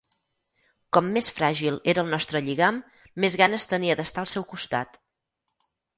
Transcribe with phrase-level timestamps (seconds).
[0.97, 2.79] Com més fràgil era el nostre lligam,
[3.27, 4.99] més ganes tenia d'estar al seu costat.